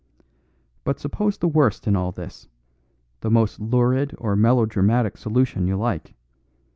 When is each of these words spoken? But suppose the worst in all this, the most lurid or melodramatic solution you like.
But 0.83 0.99
suppose 0.99 1.37
the 1.37 1.47
worst 1.47 1.85
in 1.85 1.95
all 1.95 2.11
this, 2.11 2.47
the 3.19 3.29
most 3.29 3.59
lurid 3.59 4.15
or 4.17 4.35
melodramatic 4.35 5.15
solution 5.15 5.67
you 5.67 5.77
like. 5.77 6.15